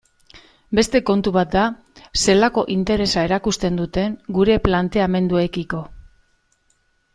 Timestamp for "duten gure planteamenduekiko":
3.83-5.85